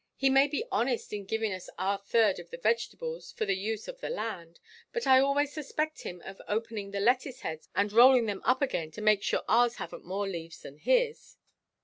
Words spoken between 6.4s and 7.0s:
opening the